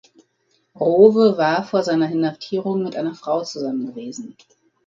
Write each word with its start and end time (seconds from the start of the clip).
Rowe 0.73 1.37
war 1.37 1.63
vor 1.63 1.83
seiner 1.83 2.09
Inhaftierung 2.11 2.81
mit 2.81 2.95
einer 2.95 3.13
Frau 3.13 3.43
zusammen 3.43 3.85
gewesen. 3.85 4.35